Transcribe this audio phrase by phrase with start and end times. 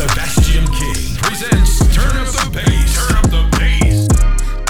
[0.00, 2.96] Sebastian King presents Turn Up the Bass.
[2.96, 4.08] Turn Up the Bass.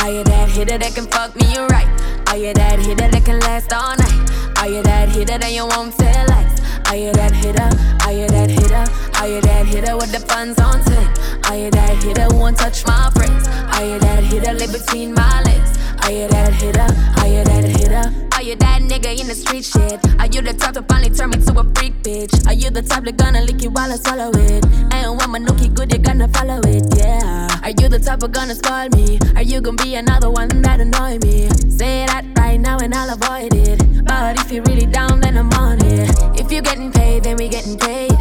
[0.03, 1.87] Are you that hitter that can fuck me right?
[2.27, 4.59] Are you that hitter that can last all night?
[4.59, 6.59] Are you that hitter that you won't tell lies?
[6.91, 7.71] Are you that hitter?
[8.03, 8.85] Are you that hitter?
[9.23, 10.99] Are you that hitter with the funds on 10?
[11.47, 13.47] Are you that hitter who won't touch my friends?
[13.47, 15.80] Are you that hitter live between my legs?
[16.03, 16.89] Are you that hitter?
[17.21, 18.31] Are you that hitter?
[18.37, 20.01] Are you that nigga in the street shit?
[20.19, 22.47] Are you the type to finally turn me to a freak bitch?
[22.47, 24.65] Are you the type that gonna lick you while I swallow it?
[24.95, 27.49] I don't want my nookie good, you gonna follow it, yeah.
[27.63, 29.19] Are you the type of gonna spoil me?
[29.37, 31.51] Are you gonna be another one that annoy me?
[31.69, 34.05] Say that right now and I'll avoid it.
[34.05, 36.09] But if you're really down, then I'm on it.
[36.41, 38.17] If you're getting paid, then we getting paid.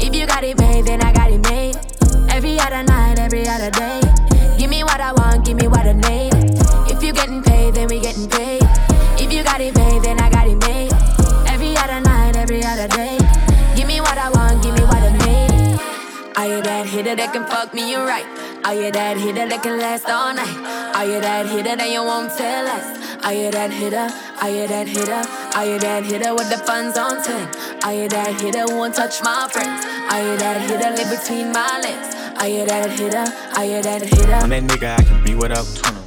[0.00, 1.76] If you got it made, then I got it made.
[2.30, 4.00] Every other night, every other day.
[4.56, 6.33] Give me what I want, give me what I need.
[7.04, 8.62] If you getting paid, then we getting paid.
[9.20, 10.90] If you got it made, then I got it made.
[11.52, 13.18] Every other night, every other day.
[13.76, 15.78] Give me what I want, give me what I need.
[16.34, 18.24] Are you that hitter that can fuck me right?
[18.64, 20.96] Are you that hitter that can last all night?
[20.96, 22.86] Are you that hitter that you won't tell us?
[23.22, 24.08] Are you that hitter?
[24.40, 25.22] Are you that hitter?
[25.58, 27.84] Are you that hitter with the funds on 10?
[27.84, 29.84] Are you that hitter who won't touch my friends?
[30.08, 32.16] Are you that hitter live between my legs?
[32.40, 33.28] Are you that hitter?
[33.60, 34.40] Are you that hitter?
[34.40, 36.03] I'm that nigga, I can be whatever.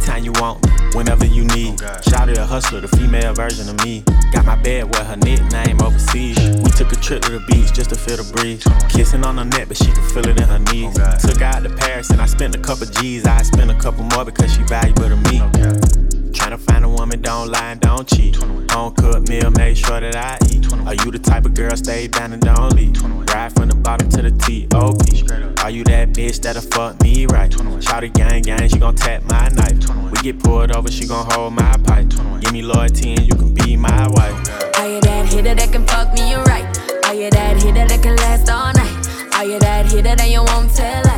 [0.00, 1.78] Anytime you want, whenever you need.
[2.08, 4.02] Shout out a hustler, the female version of me.
[4.32, 6.38] Got my bed with her nickname overseas.
[6.38, 8.64] We took a trip to the beach just to feel the breeze.
[8.88, 10.94] Kissing on her neck, but she can feel it in her knees.
[11.20, 13.26] Took her out to Paris and I spent a couple G's.
[13.26, 16.09] I spent a couple more because she valuable to me.
[16.40, 18.36] Tryna find a woman, don't lie and don't cheat.
[18.72, 20.72] Home cooked meal, make sure that I eat.
[20.86, 22.96] Are you the type of girl stay down and don't leave?
[23.28, 25.62] Ride from the bottom to the T.O.P.
[25.62, 27.52] Are you that bitch that'll fuck me right?
[27.82, 29.84] Shout it gang gang, she gon' tap my knife.
[30.10, 32.08] We get pulled over, she gon' hold my pipe.
[32.40, 34.48] Give me loyalty and you can be my wife.
[34.78, 36.64] Are you that hitter that can fuck me right?
[37.04, 39.34] Are you that hitter that can last all night?
[39.34, 41.09] Are you that hitter that you won't tell?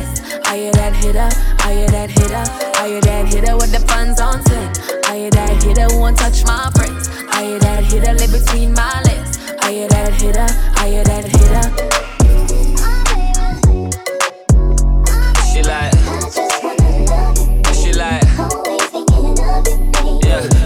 [0.53, 1.29] Are you that hitter?
[1.65, 2.45] Are you that hitter?
[2.77, 4.69] Are you that hitter with the funds on 10?
[5.09, 7.09] Are you that hitter who won't touch my friends?
[7.33, 9.41] Are you that hitter live between my legs?
[9.65, 10.45] Are you that hitter?
[10.77, 11.93] Are you that hitter?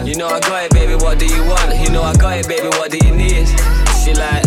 [0.03, 0.95] You know I got it, baby.
[0.95, 1.79] What do you want?
[1.79, 2.67] You know I got it, baby.
[2.75, 3.47] What do you need?
[4.03, 4.46] She like,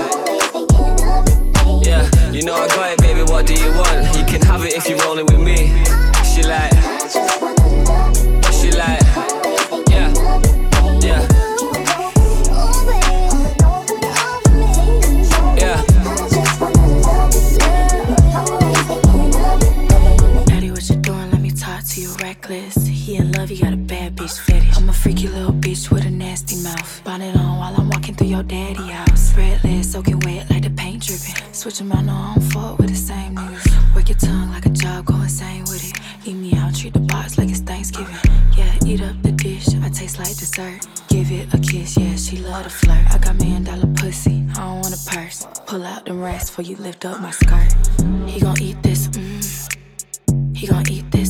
[2.31, 3.23] You know I got it, baby.
[3.23, 4.17] What do you want?
[4.17, 5.90] You can have it if you're rolling with me.
[31.79, 33.95] Out, no, I don't fuck with the same niggas.
[33.95, 36.27] Work your tongue like a job, go insane with it.
[36.27, 38.13] Eat me out, treat the box like it's Thanksgiving.
[38.57, 40.85] Yeah, eat up the dish, I taste like dessert.
[41.07, 43.05] Give it a kiss, yeah, she love to flirt.
[43.13, 45.47] I got million dollar pussy, I don't want a purse.
[45.65, 47.71] Pull out them racks before you lift up my skirt.
[48.27, 49.77] He gon' eat this, mm.
[50.55, 51.20] He gon' eat this,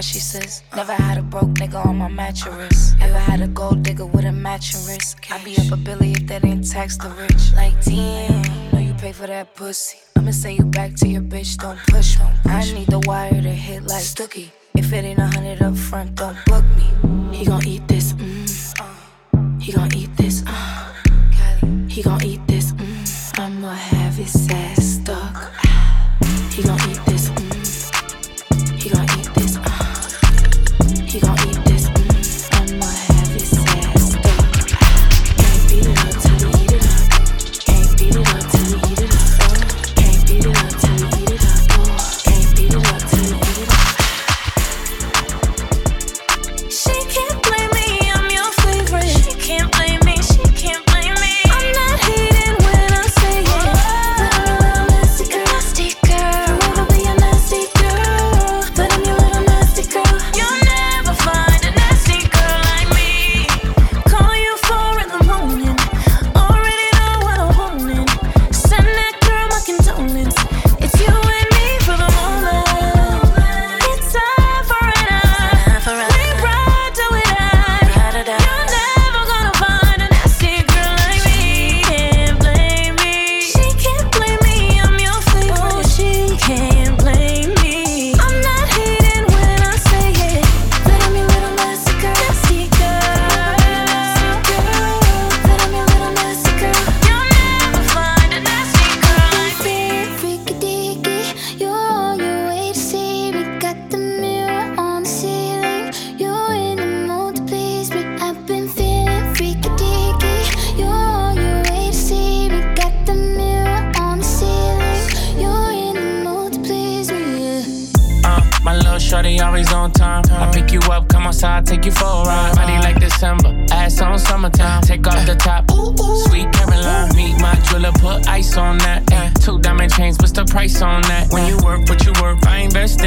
[0.00, 0.62] trash, she says.
[0.76, 2.94] Never had a broke nigga on my mattress.
[3.00, 5.18] Ever had a gold digger with a matching wrist.
[5.30, 7.52] I be up a billy if that ain't tax the rich.
[7.54, 9.98] Like, damn, know you pay for that pussy.
[10.16, 12.26] I'ma send you back to your bitch, don't push me.
[12.46, 14.50] I need the wire to hit like Stookie.
[14.74, 16.99] If it ain't a hundred up front, don't book me.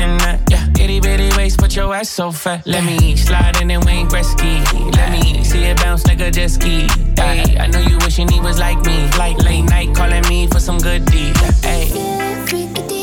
[0.04, 0.42] In that.
[0.50, 2.68] Yeah, itty bitty waist, but your ass so fat.
[2.68, 4.60] Let me slide in and Wayne Gretzky.
[4.98, 6.88] Let me see it bounce like a jet ski.
[7.16, 9.10] Hey, I know you wishing he was like me.
[9.18, 11.38] Like late night calling me for some good deed.
[11.64, 13.03] Hey.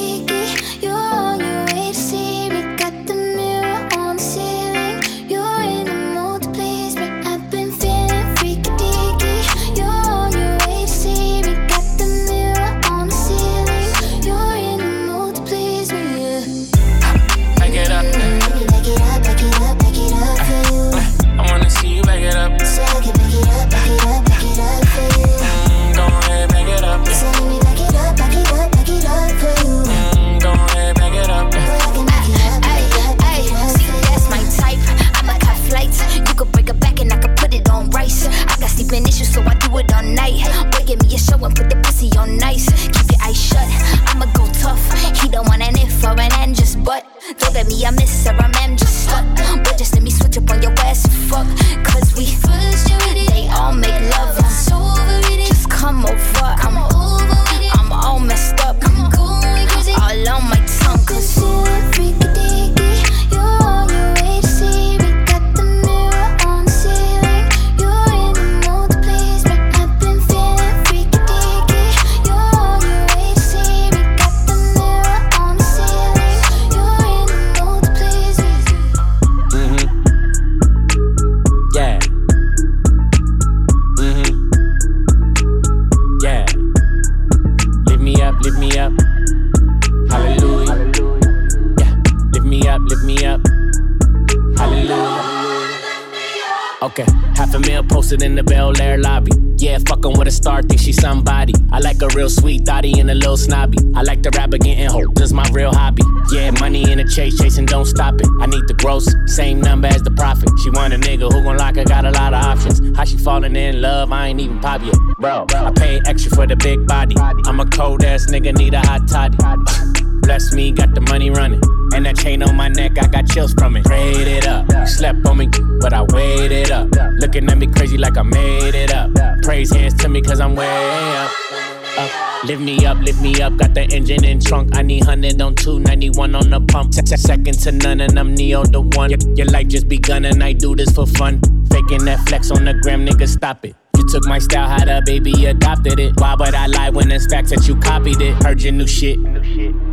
[102.71, 103.79] thotty and a little snobby.
[103.97, 106.05] I like to rap again and hope this my real hobby.
[106.31, 108.29] Yeah, money in a chase, chasing, don't stop it.
[108.41, 110.51] I need the gross, same number as the profit.
[110.63, 112.97] She want a nigga who gon' lock her, got a lot of options.
[112.97, 114.95] How she falling in love, I ain't even pop yet.
[115.19, 117.17] Bro, I pay extra for the big body.
[117.19, 119.37] I'm a cold ass nigga, need a hot toddy.
[120.23, 121.61] Bless me, got the money running.
[121.93, 123.85] And that chain on my neck, I got chills from it.
[123.85, 124.65] Prayed it up.
[124.87, 125.49] Slept on me,
[125.81, 126.89] but I waited up.
[127.19, 129.11] Looking at me crazy like I made it up.
[129.43, 131.50] Praise hands to me, cause I'm way up.
[131.99, 132.45] Up.
[132.45, 134.75] Lift me up, lift me up, got the engine in trunk.
[134.75, 136.95] I need 100 on 291 on the pump.
[136.95, 139.11] Second to none, and I'm Neo the one.
[139.37, 141.41] Your, life just begun, and I do this for fun.
[141.71, 143.77] Faking that flex on the gram, nigga, stop it.
[143.97, 146.19] You took my style, had a baby, adopted it.
[146.19, 148.43] Why would I lie when it's facts that you copied it?
[148.43, 149.19] Heard your new shit.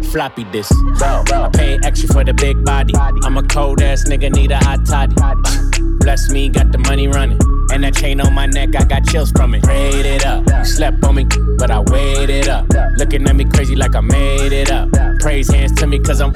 [0.05, 0.71] Floppy this.
[1.01, 2.93] I pay extra for the big body.
[2.95, 5.15] I'm a cold ass nigga, need a hot toddy.
[5.99, 7.56] Bless me, got the money running.
[7.77, 9.61] And that chain on my neck, I got chills from it.
[9.61, 10.43] Prayed it up.
[10.65, 11.27] Slept on me,
[11.59, 12.65] but I waited up.
[12.97, 14.89] Looking at me crazy like I made it up.
[15.19, 16.33] Praise hands to me, cause I'm.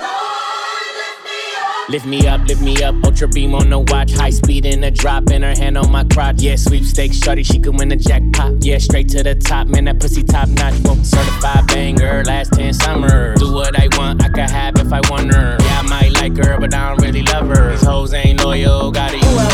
[1.89, 4.11] Lift me up, lift me up, ultra beam on the watch.
[4.11, 6.43] High speed in a drop, and her hand on my crotch.
[6.43, 8.63] Yeah, sweepstakes, shorty, she could win the jackpot.
[8.63, 10.75] Yeah, straight to the top, man, that pussy top notch.
[10.85, 13.39] Whoa, certified banger, last 10 summers.
[13.39, 15.57] Do what I want, I could have if I want her.
[15.59, 17.71] Yeah, I might like her, but I don't really love her.
[17.71, 19.50] These hoes ain't loyal, gotta use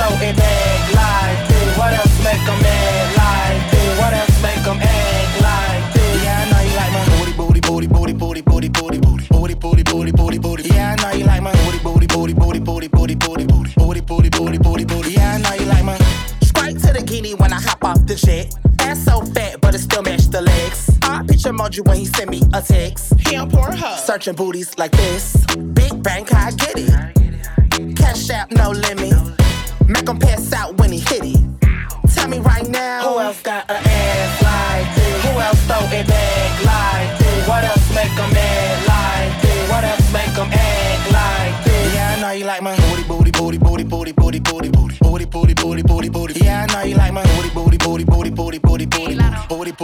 [0.00, 0.08] this?
[0.08, 1.78] Who else it like this?
[1.78, 3.98] What else make them mad like this?
[3.98, 6.22] What else make them act like this?
[6.24, 9.30] Yeah, I know you like my booty, booty, booty, booty, booty, booty, booty, booty
[9.60, 10.38] booty, booty, booty, booty.
[10.38, 10.68] booty.
[10.74, 14.00] Yeah, I know you like my booty, booty, booty, booty, booty, booty, booty, booty, booty,
[14.00, 15.12] booty, booty, booty, booty.
[15.12, 15.98] Yeah, I know you like my.
[16.42, 18.54] Straight to the guinea when I hop off the jet.
[18.80, 20.98] Ass so fat, but it still match the legs.
[21.02, 23.14] I picture emoji when he send me a text.
[23.20, 23.98] He on Pornhub.
[23.98, 25.36] Searching booties like this.
[25.74, 27.96] Big bank, I get it.
[27.96, 29.29] Cash out, no limit.
[30.00, 31.60] Make him pass out when he hit it.
[32.14, 35.24] Tell me right now, who else got an ass like this?
[35.24, 36.29] Who else throw it back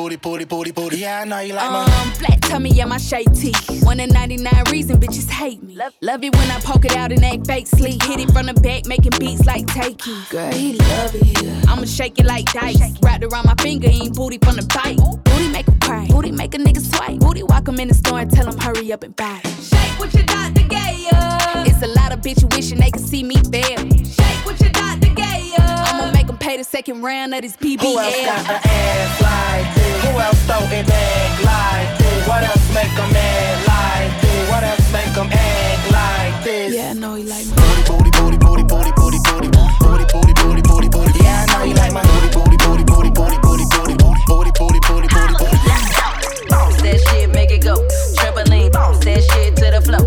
[0.07, 0.97] booty, booty, booty, booty, booty.
[0.99, 3.53] Yeah, I know you like my um flat tummy, yeah, my shade tee.
[3.83, 5.75] One in 99 reason bitches hate me.
[5.75, 8.01] Love, love it when I poke it out and act fake sleep.
[8.03, 10.31] Hit it from the back, making beats like takey.
[10.31, 11.69] Girl, he love it.
[11.69, 12.81] I'ma shake it like dice.
[13.03, 14.99] Wrapped around my finger, ain't booty from the bite.
[15.25, 16.07] Booty make him cry.
[16.07, 17.19] Booty make a nigga swipe.
[17.19, 19.41] Booty walk him in the store and tell him hurry up and buy.
[19.61, 21.65] Shake what your doctor gave ya.
[21.67, 23.79] It's a lot of bitches wishing they could see me fail.
[24.05, 25.26] Shake what your doctor gave ya.
[25.59, 27.81] I'ma make them pay the second round of this BBL.
[27.81, 30.05] Who else got an ass like this?
[30.05, 32.29] Who else throw it back like this?
[32.29, 34.51] What else make them mad like this?
[34.51, 36.75] What else make them act like this?
[36.75, 37.53] Yeah, I know he like me.
[37.57, 39.49] Booty, booty, booty, booty, booty, booty, booty.
[39.81, 41.13] Booty, booty, booty, booty, booty.
[41.25, 44.51] Yeah, I know you like my booty, booty, booty, booty, booty, booty, booty, booty, booty,
[44.59, 45.59] booty, booty, booty, booty.
[45.67, 46.07] Let's go.
[46.51, 47.77] Bounce that shit, make it go.
[48.17, 50.06] Trampoline, bounce that shit to the floor.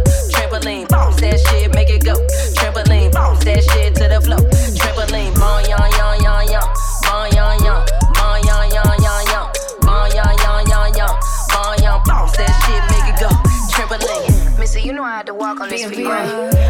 [15.60, 16.08] Walk on this for you.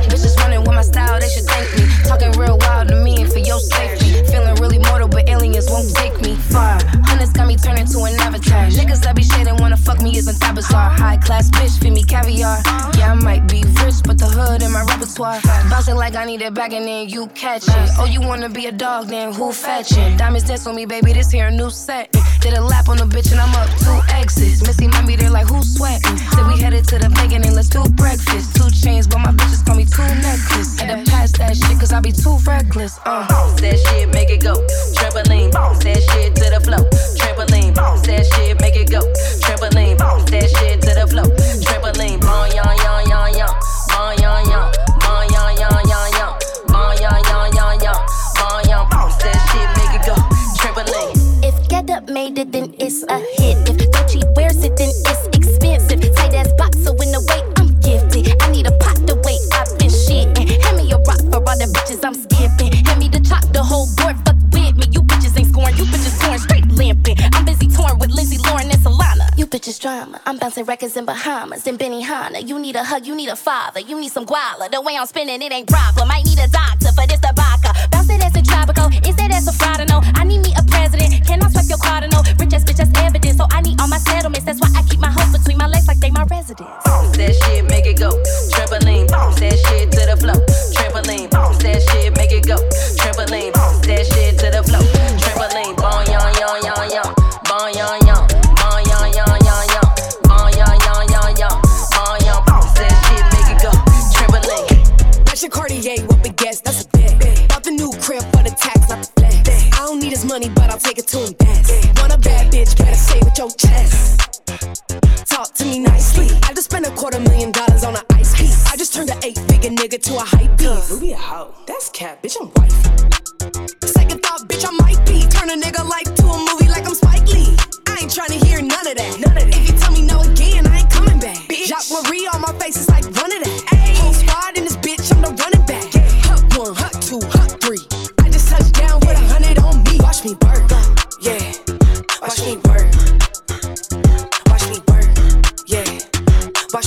[0.10, 1.86] Bitches running with my style, they should thank me.
[2.08, 4.24] Talking real wild to me and for your safety.
[4.31, 6.79] Feeling really mortal, but aliens won't take me far.
[7.05, 8.67] Hunters got me turning to an avatar.
[8.67, 10.89] Niggas that be shading wanna fuck me isn't that bizarre.
[10.89, 12.58] High class bitch, feed me caviar.
[12.98, 13.69] Yeah, I might be rich, but the
[14.58, 15.39] in my repertoire.
[15.70, 17.89] Bouncing like I need it back and then you catch it.
[18.00, 20.18] Oh, you wanna be a dog, then who fetching?
[20.18, 22.12] Diamonds dance on me, baby, this here a new set.
[22.41, 24.65] Did a lap on the bitch and I'm up two exits.
[24.65, 26.18] Missy be there like who's sweating?
[26.18, 28.56] Said we headed to the bacon and let's do breakfast.
[28.56, 30.79] Two chains, but my bitches call me two necklace.
[30.79, 33.00] Had to pass that shit cause I be too reckless.
[33.06, 33.27] Uh.
[33.27, 34.53] Bounce that shit, make it go.
[34.96, 36.84] Trampoline, bounce that shit to the flow.
[37.18, 38.59] Trampoline, bounce that shit,
[53.10, 53.58] a hit.
[53.70, 56.00] If Gucci wears it, then it's expensive.
[56.16, 56.50] Tight ass
[56.84, 58.42] So in the way I'm gifted.
[58.42, 60.62] I need a pot the way I've been shitting.
[60.63, 62.72] Hand me a rock for all the bitches I'm skipping.
[62.86, 64.86] Hand me the chop, the whole board fuck with me.
[64.92, 67.18] You bitches ain't scoring, you bitches scoring straight limping.
[67.34, 69.28] I'm busy touring with Lindsay Lauren and Solana.
[69.38, 70.22] You bitches drama.
[70.25, 72.48] I'm bouncing records in Bahamas and Benihana.
[72.48, 74.70] You need a hug, you need a father, you need some guala.
[74.70, 76.06] The way I'm spinning, it ain't proper.
[76.06, 77.74] Might need a doctor for this tobacco.
[77.92, 80.04] Bounce it as a tropical, is that as a fraudino?
[80.16, 81.25] I need me a president.
[81.25, 82.24] Can I swipe your cardinal?
[82.38, 82.69] Rich ass
[84.00, 84.46] my settlements.
[84.46, 86.70] That's why I keep my hoes between my legs like they my residence.
[86.86, 88.12] Bounce that shit, make it go.
[88.51, 89.88] Trampoline, bounce that shit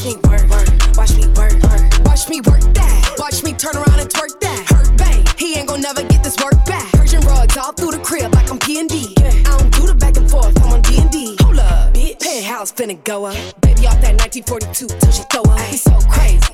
[0.03, 3.15] Watch me work, watch me work, watch me work that.
[3.21, 4.67] Watch me turn around and twerk that.
[4.67, 6.91] Hurt bang, he ain't gon' never get this work back.
[6.91, 9.15] Persian rugs all through the crib like I'm P and D.
[9.19, 11.37] I don't do the back and forth, I'm on D and D.
[11.43, 12.19] Hold up, bitch.
[12.19, 13.37] Penthouse finna go up.
[13.61, 15.61] Baby off that 1942 till she throw up.
[15.71, 16.51] He's so crazy,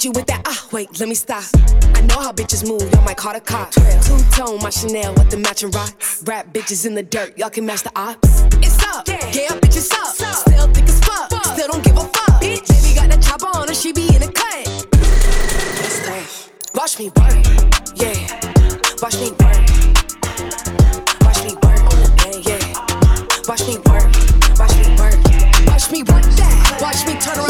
[0.00, 0.42] hit you with that.
[0.46, 1.44] Ah, wait, let me stop.
[1.94, 3.76] I know how bitches move, y'all might call the cops.
[4.06, 6.22] Two tone, my Chanel with the matching rocks.
[6.26, 8.42] Rap bitches in the dirt, y'all can match the ops.
[8.62, 10.14] It's up, yeah, bitches up.
[10.14, 12.40] Still thick as fuck, still don't give a fuck.
[12.40, 14.50] Bitch, baby got that chopper on her, she be in the cut.
[16.74, 17.36] Watch me work,
[17.96, 18.16] yeah.
[19.02, 19.60] Watch me work.
[21.26, 21.80] Watch me work,
[22.24, 22.62] yeah, yeah.
[23.48, 24.08] Watch me work,
[24.56, 25.18] watch me work.
[25.66, 26.78] Watch me work that.
[26.80, 27.49] Watch me turn around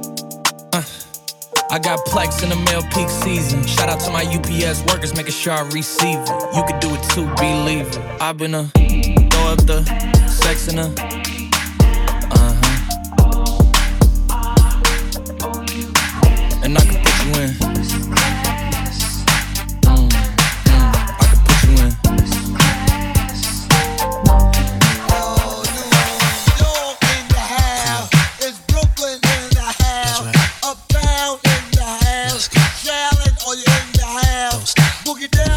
[1.71, 3.65] I got Plex in the mail peak season.
[3.65, 6.29] Shout out to my UPS workers, making sure I receive it.
[6.53, 7.97] You can do it too, believe it.
[8.19, 8.65] I've been a
[9.31, 9.81] throw up the
[10.27, 11.20] sex in a.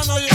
[0.06, 0.33] no you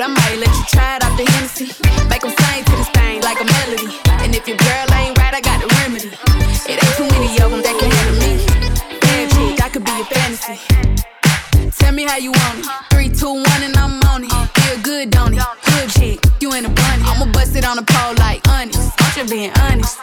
[0.00, 1.68] but I might let you try it off the Hennessy.
[2.08, 3.92] Make them sing to this thing like a melody.
[4.24, 6.08] And if your girl ain't right, I got the remedy.
[6.64, 8.32] It ain't too many of them that can handle me.
[8.96, 10.56] Bad chick, I could be a fantasy.
[11.76, 12.66] Tell me how you want it.
[12.88, 14.32] Three, two, one, and I'm on it.
[14.56, 15.44] Feel good, don't it?
[15.68, 17.02] Good chick, you in a bunny.
[17.04, 18.80] I'ma bust it on the pole like honest.
[18.80, 20.00] I'm just being honest.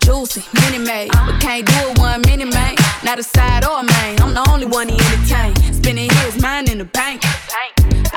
[0.00, 2.74] Juicy, mini made, but can't do it one mini man.
[3.04, 4.16] Not a side or a main.
[4.22, 5.52] I'm the only one he entertain.
[5.74, 7.20] Spinning his mind in the bank.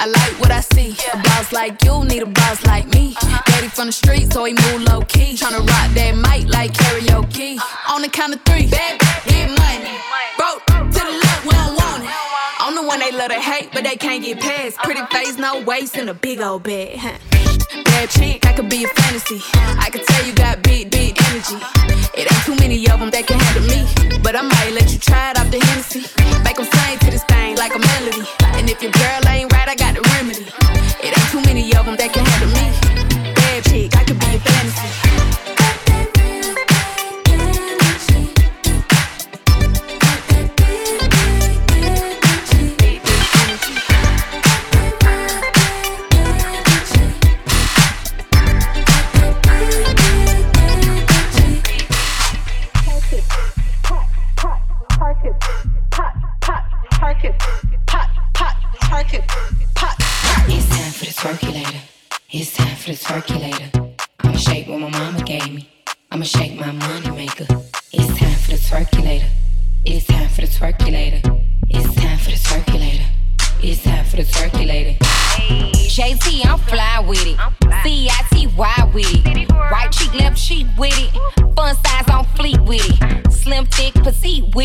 [0.02, 0.39] I like
[0.74, 0.96] see.
[1.14, 3.16] A boss like you need a boss like me.
[3.46, 5.36] Daddy from the street, so he move low key.
[5.36, 7.60] Tryna rock that mic like karaoke.
[7.92, 9.94] On the count of three, bad, get money.
[10.38, 12.10] Broke to the left, we don't want it.
[12.60, 14.78] I'm the one they love to hate, but they can't get past.
[14.78, 17.00] Pretty face, no waist, and a big old bed.
[17.86, 19.42] Bad chick, I could be a fantasy.
[19.54, 21.58] I could tell you got big, big energy.
[22.18, 24.20] It ain't too many of them that can handle me.
[24.24, 26.04] But I might let you try it off the Hennessy.
[26.44, 28.28] Make them sing to this thing like a melody.
[28.58, 30.09] And if your girl ain't right, I got the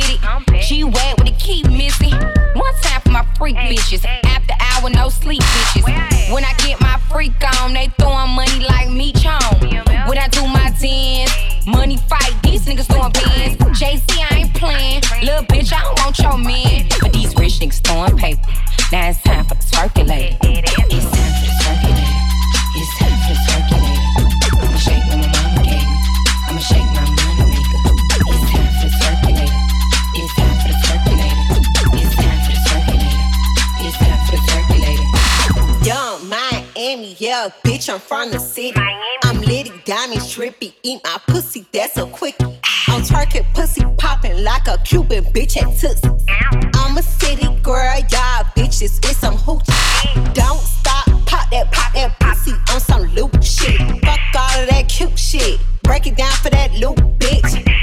[0.04, 0.62] with it.
[0.62, 2.12] G wet with the keep missing.
[2.54, 4.04] One time for my freak bitches.
[4.04, 6.32] After hour, no sleep bitches.
[6.32, 9.40] When I get my freak on, they throwing money like me chong.
[10.08, 11.32] When I do my dance,
[11.66, 13.56] money fight, these niggas throwing bands.
[13.78, 15.02] JC, I ain't playing.
[15.22, 16.88] Little bitch, I don't want your man.
[17.00, 18.42] But these rich niggas throwing paper.
[18.92, 20.43] Now it's time for the circulator.
[37.94, 38.80] I'm from the city.
[39.22, 42.59] I'm litty, diamond, trippy, eat my pussy, that's a quickie.
[42.88, 46.09] I'm twerking pussy popping like a Cuban bitch at Tootsie.
[46.74, 50.35] I'm a city girl, y'all bitches, it's some hoochie.
[50.35, 53.78] Don't stop, pop that, pop that pussy on some loop shit.
[53.78, 55.61] Fuck all of that cute shit.
[55.85, 57.73] Break it down for that loop, bitch.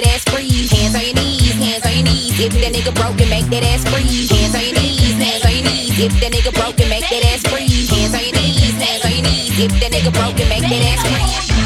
[0.00, 0.70] that ass freeze.
[0.70, 2.40] Hands on your knees, hands on your knees.
[2.40, 4.30] If that nigga broken, make that ass freeze.
[4.30, 5.98] Hands on your knees, hands on your knees.
[5.98, 7.90] If that nigga broken, make that ass freeze.
[7.90, 9.58] Hands on your knees, hands on your knees.
[9.58, 11.65] If that nigga broken, make that ass freeze.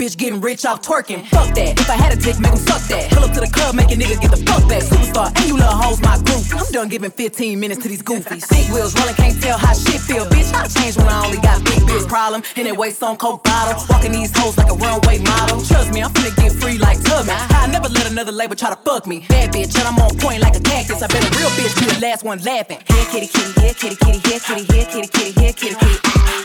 [0.00, 1.26] bitch getting rich off twerking.
[1.28, 1.78] Fuck that.
[1.78, 3.10] If I had a dick, make 'em suck that.
[3.12, 4.82] Pull up to the club, make a nigga get the fuck back.
[4.82, 6.40] Superstar, and you little hoes, my group.
[6.56, 8.48] I'm done giving 15 minutes to these goofies.
[8.48, 10.24] Big wheels rolling, can't tell how shit feel.
[10.24, 12.42] Bitch, I change when I only got big bitch problem.
[12.56, 13.76] And it waste on coke bottle.
[13.90, 15.60] Walking these hoes like a runway model.
[15.60, 17.36] Trust me, I'm finna get free like Tubman.
[17.50, 19.26] I never let another label try to fuck me.
[19.28, 21.02] Bad bitch, and I'm on point like a cactus.
[21.02, 22.78] I bet a real bitch be the last one laughing.
[22.88, 25.98] Here, kitty, kitty, here, kitty, kitty, here, kitty, here, kitty, kitty, here, kitty, kitty.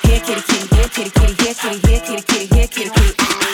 [0.08, 3.45] Here, kitty, kitty, here, kitty, kitty, here, kitty, here, kitty, kitty, here, kitty, kitty.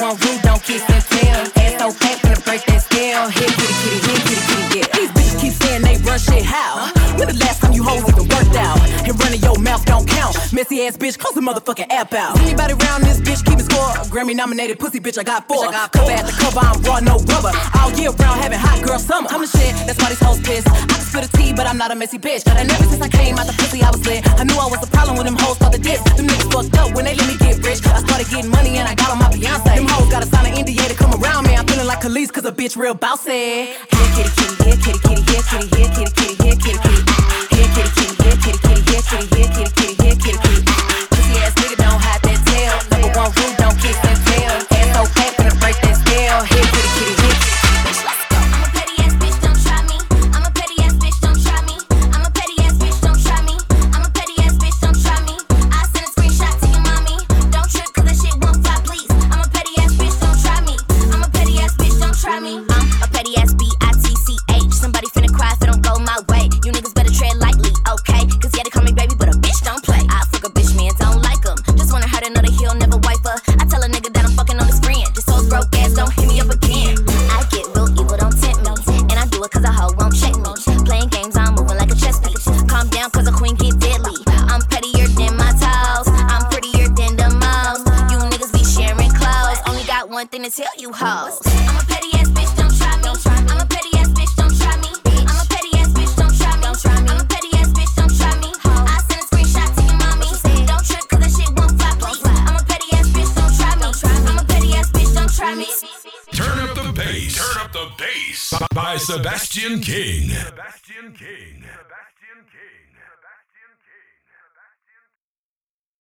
[0.00, 1.40] One rule, don't kiss and tell.
[1.62, 3.28] Ass so fat, finna break that scale.
[3.28, 4.86] Here, kitty, kitty, here, kitty, kitty, yeah.
[4.94, 6.97] These bitches keep saying they run shit, how?
[7.18, 8.78] When the last time you hoes even worked out?
[9.02, 10.38] And running your mouth don't count.
[10.52, 12.38] Messy ass bitch, close the motherfucking app out.
[12.38, 13.90] Anybody around this bitch keeping score?
[14.06, 15.66] Grammy nominated pussy bitch, I got four.
[15.66, 17.50] Cover at the cover, I'm raw, no rubber.
[17.74, 19.26] All year round, having hot girl summer.
[19.34, 20.68] I'm the shit, that's why these hoes pissed.
[20.70, 22.46] I can spill the tea, but I'm not a messy bitch.
[22.46, 24.22] And ever since I came out the pussy, I was lit.
[24.38, 26.00] I knew I was the problem when them hoes started diss.
[26.14, 27.82] Them niggas fucked up when they let me get rich.
[27.86, 29.74] I started getting money and I got on my Beyonce.
[29.74, 31.56] Them hoes gotta sign an NDA to come around me.
[31.58, 33.74] I'm feeling like Khaleesi, cause a bitch real bossy.
[33.74, 37.07] Here, kitty, kitty, here, kitty, kitty, here, kitty, here, kitty, kitty, here, kitty, kitty.
[37.50, 40.62] Here, kitty, kitty, here, kitty, kitty, here, kitty, here, kitty, kitty, here, kitty, kitty.
[41.10, 42.76] Pussy ass nigga don't hide that tail.
[42.90, 44.56] Number one rule, don't kiss and tell.
[44.78, 46.40] Ass so fat, finna break that scale.
[46.52, 46.87] Here,